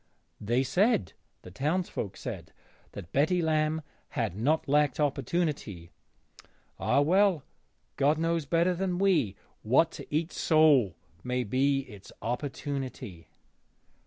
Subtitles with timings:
[0.39, 1.13] They said
[1.43, 2.51] (the townsfolk said)
[2.93, 5.91] that Betty Lamb had not lacked opportunity.
[6.79, 7.43] Ah well,
[7.97, 13.27] God knows better than we what to each soul may be its opportunity.